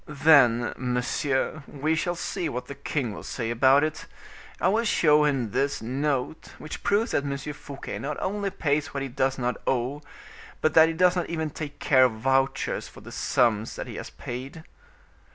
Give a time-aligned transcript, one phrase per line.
[0.07, 4.07] "Then, monsieur, we shall see what the king will say about it.
[4.59, 7.37] I will show him this note, which proves that M.
[7.37, 10.01] Fouquet not only pays what he does not owe,
[10.59, 13.93] but that he does not even take care of vouchers for the sums that he
[13.97, 14.63] has paid."